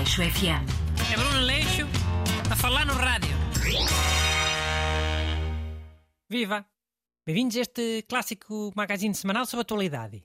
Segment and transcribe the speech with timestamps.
[0.00, 0.64] Aleixo FM.
[1.12, 1.86] É Bruno Leixo
[2.50, 3.36] a falar no rádio.
[6.26, 6.64] Viva!
[7.26, 10.24] Bem-vindos a este clássico magazine semanal sobre atualidade.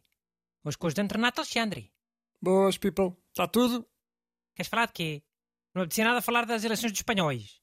[0.64, 1.92] Hoje com os de Renato Alexandre.
[2.42, 3.18] Boas, people.
[3.32, 3.86] Está tudo?
[4.56, 5.24] Queres falar de quê?
[5.74, 7.60] Não apetecia nada a falar das eleições dos espanhóis.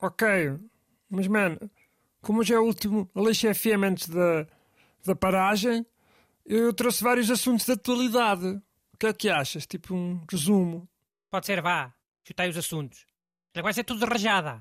[0.00, 0.26] Ok.
[1.08, 1.56] Mas, man,
[2.20, 4.48] como hoje é o último Aleixo FM antes da,
[5.04, 5.86] da paragem,
[6.44, 8.48] eu trouxe vários assuntos de atualidade.
[8.92, 9.64] O que é que achas?
[9.64, 10.88] Tipo um resumo.
[11.32, 11.94] Pode ser, vá.
[12.28, 13.06] Chutei os assuntos.
[13.56, 14.60] Já vai ser tudo rajada.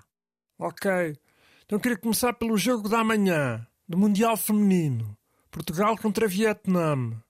[0.58, 0.90] Ok.
[1.66, 5.18] Então queria começar pelo jogo da manhã, do Mundial Feminino.
[5.52, 7.22] Portugal contra Vietnã.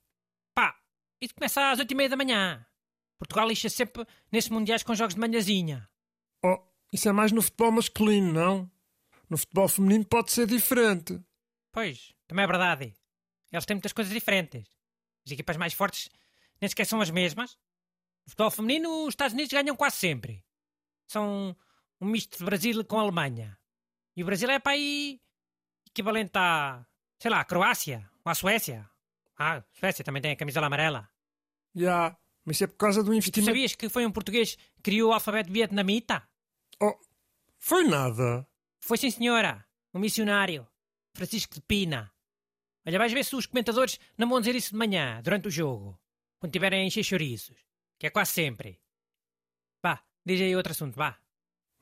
[0.53, 0.79] Pá,
[1.19, 2.63] isso começa às oito e meia da manhã.
[3.17, 5.89] Portugal lixa sempre nesses mundiais com jogos de manhãzinha.
[6.45, 6.59] Oh,
[6.93, 8.71] isso é mais no futebol masculino, não?
[9.27, 11.19] No futebol feminino pode ser diferente.
[11.71, 12.93] Pois, também é verdade.
[13.51, 14.69] Eles têm muitas coisas diferentes.
[15.25, 16.11] As equipas mais fortes
[16.61, 17.57] nem sequer são as mesmas.
[18.31, 20.41] Futebol feminino, os Estados Unidos ganham quase sempre.
[21.05, 21.53] São
[21.99, 23.59] um misto de Brasil com a Alemanha.
[24.15, 25.19] E o Brasil é para aí
[25.85, 26.85] equivalente a,
[27.19, 28.89] sei lá, a Croácia ou a Suécia.
[29.37, 31.09] Ah, a Suécia também tem a camisola amarela.
[31.75, 33.51] Já, yeah, mas é por causa do investimento.
[33.51, 36.25] sabias que foi um português que criou o alfabeto vietnamita?
[36.81, 36.97] Oh,
[37.59, 38.47] foi nada.
[38.79, 39.67] Foi sim, senhora.
[39.93, 40.65] Um missionário.
[41.13, 42.09] Francisco de Pina.
[42.85, 45.99] Olha, vais ver se os comentadores não vão dizer isso de manhã, durante o jogo.
[46.39, 47.70] Quando tiverem a encher chouriços.
[48.01, 48.79] Que é quase sempre.
[49.79, 51.19] Vá, diz aí outro assunto, vá.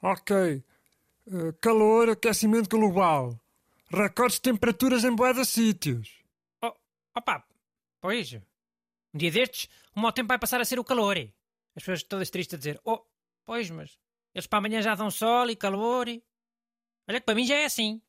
[0.01, 0.35] Ok.
[0.35, 3.39] Eh, calor, aquecimento global.
[3.89, 6.21] Recordes de temperaturas em boa de sítios.
[6.61, 6.73] Oh,
[7.15, 7.47] opa,
[8.01, 8.33] pois.
[8.33, 11.17] Um dia destes, o mau tempo vai passar a ser o calor.
[11.73, 12.99] As pessoas todas tristes a dizer, oh,
[13.45, 13.97] pois, mas
[14.35, 16.05] eles para amanhã já dão sol e calor.
[17.07, 18.01] Olha que para mim já é assim.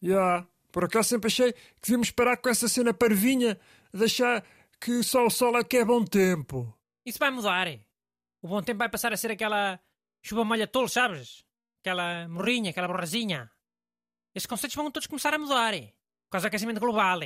[0.00, 0.08] Já.
[0.08, 0.48] Yeah.
[0.70, 3.58] Por acaso sempre achei que devíamos parar com essa cena parvinha
[3.92, 4.46] de achar
[4.80, 6.72] que só o sol é que é bom tempo.
[7.04, 7.68] Isso vai mudar.
[8.40, 9.80] O bom tempo vai passar a ser aquela
[10.22, 11.44] chuva molha tolo, sabes?
[11.80, 13.50] Aquela morrinha, aquela borrazinha.
[14.34, 15.72] Esses conceitos vão todos começar a mudar.
[15.74, 17.20] Por causa do aquecimento global.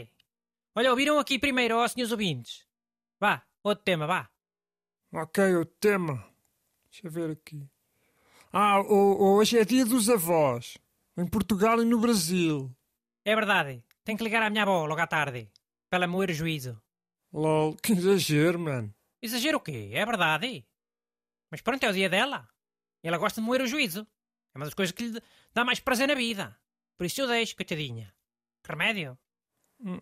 [0.75, 2.67] Olha, ouviram aqui primeiro, ó, senhores ouvintes.
[3.21, 4.29] Vá, outro tema, vá.
[5.13, 6.25] Ok, o tema.
[6.91, 7.69] Deixa eu ver aqui.
[8.53, 10.79] Ah, hoje é dia dos avós.
[11.17, 12.75] Em Portugal e no Brasil.
[13.25, 13.83] É verdade.
[14.05, 15.51] Tenho que ligar à minha avó logo à tarde.
[15.89, 16.81] Para ela moer o juízo.
[17.33, 18.95] Lol, que exagero, mano.
[19.27, 19.91] Exagero o quê?
[19.93, 20.67] É verdade.
[21.51, 22.49] Mas pronto, é o dia dela.
[23.03, 24.07] Ela gosta de moer o juízo.
[24.55, 25.23] É uma das coisas que lhe
[25.55, 26.59] dá mais prazer na vida.
[26.97, 28.13] Por isso eu deixo, coitadinha.
[28.63, 29.19] Que remédio?
[29.81, 30.01] Hum.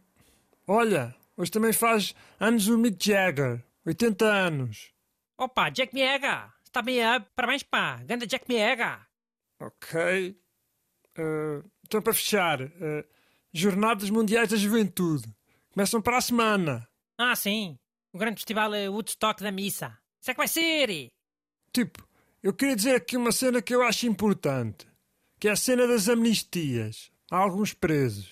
[0.66, 3.62] Olha, hoje também faz anos o Mick Jagger.
[3.84, 4.92] 80 anos.
[5.36, 6.52] Opa, Jack Miega.
[6.64, 7.28] Está bem up.
[7.34, 7.96] Parabéns, pá.
[8.04, 9.06] Ganda Jack Miega.
[9.60, 10.40] Ok.
[11.18, 13.04] Uh, então, para fechar, uh,
[13.52, 15.28] Jornadas Mundiais da Juventude.
[15.72, 16.88] Começam para a semana.
[17.18, 17.78] Ah, sim.
[18.14, 19.98] O grande festival Woodstock da Missa.
[20.20, 21.08] Isso é que vai ser!
[21.72, 22.08] Tipo,
[22.40, 24.86] eu queria dizer aqui uma cena que eu acho importante.
[25.40, 27.10] Que é a cena das amnistias.
[27.28, 28.30] Há alguns presos.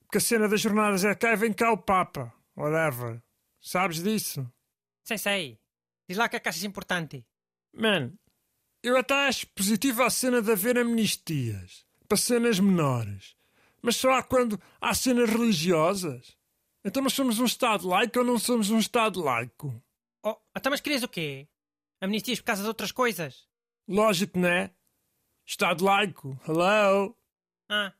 [0.00, 2.34] Porque a cena das jornadas é cá e vem cá o Papa.
[2.56, 3.22] Whatever.
[3.60, 4.52] Sabes disso?
[5.04, 5.60] Sei, sei.
[6.08, 7.24] Diz lá que é que achas importante.
[7.72, 8.12] Man,
[8.82, 11.86] eu até acho positivo a cena de haver amnistias.
[12.08, 13.36] Para cenas menores.
[13.80, 16.36] Mas só há quando há cenas religiosas.
[16.84, 19.82] Então nós somos um Estado laico ou não somos um Estado laico?
[20.24, 21.46] Oh, então mas querias o quê?
[22.00, 23.46] Amnistias por causa de outras coisas?
[23.86, 24.70] Lógico, né?
[25.46, 26.38] Estado laico.
[26.46, 27.14] Hello?
[27.68, 27.92] Ah,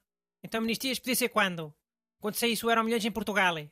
[0.42, 1.74] então amnistias podia ser quando?
[2.20, 3.70] Quando saísse o Euro Milhões em Portugal, hein?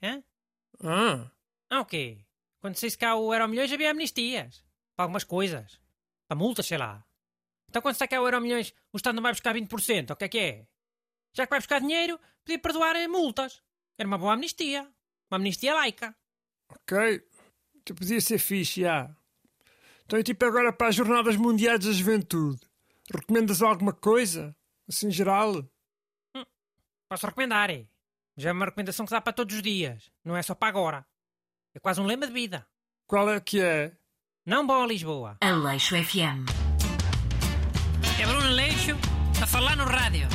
[0.83, 1.31] Ah.
[1.71, 2.19] Ah, o quê?
[2.61, 4.63] Quando saísse cá o Euro Milhões havia amnistias.
[4.95, 5.81] Para algumas coisas.
[6.27, 7.05] Para multas, sei lá.
[7.71, 10.25] Então quando sai cá o Euro Milhões o Estado não vai buscar 20%, o que
[10.25, 10.67] é que é?
[11.35, 13.63] Já que vai buscar dinheiro, podia perdoar multas.
[13.97, 14.91] Era uma boa amnistia.
[15.31, 16.15] Uma amnistia laica.
[16.71, 17.23] Ok.
[17.85, 19.15] Tu podia ser fixe, já.
[20.05, 22.61] Então, e tipo agora para as Jornadas Mundiais da Juventude.
[23.15, 24.55] Recomendas alguma coisa?
[24.89, 25.57] Assim, geral?
[26.35, 26.45] Hum,
[27.09, 27.87] posso recomendar, é.
[28.37, 30.11] Já é uma recomendação que dá para todos os dias.
[30.25, 31.07] Não é só para agora.
[31.75, 32.67] É quase um lema de vida.
[33.07, 33.97] Qual é que é?
[34.47, 35.39] Não bom a Lisboa.
[35.41, 36.47] Aleixo FM.
[38.21, 38.97] É Bruno Leixo
[39.43, 40.29] a falar no rádio.